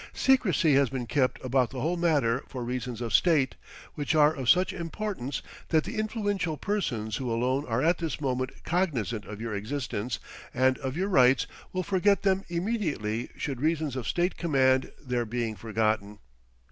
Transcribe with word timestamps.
Secrecy 0.15 0.73
has 0.73 0.89
been 0.89 1.05
kept 1.05 1.39
about 1.45 1.69
the 1.69 1.79
whole 1.79 1.95
matter 1.95 2.43
for 2.47 2.63
reasons 2.63 3.01
of 3.01 3.13
state, 3.13 3.53
which 3.93 4.15
are 4.15 4.33
of 4.33 4.49
such 4.49 4.73
importance 4.73 5.43
that 5.69 5.83
the 5.83 5.95
influential 5.99 6.57
persons 6.57 7.17
who 7.17 7.31
alone 7.31 7.63
are 7.67 7.83
at 7.83 7.99
this 7.99 8.19
moment 8.19 8.49
cognizant 8.63 9.25
of 9.25 9.39
your 9.39 9.53
existence, 9.53 10.17
and 10.55 10.79
of 10.79 10.97
your 10.97 11.07
rights, 11.07 11.45
will 11.71 11.83
forget 11.83 12.23
them 12.23 12.43
immediately 12.49 13.29
should 13.37 13.61
reasons 13.61 13.95
of 13.95 14.07
state 14.07 14.37
command 14.37 14.91
their 14.99 15.23
being 15.23 15.55
forgotten. 15.55 16.17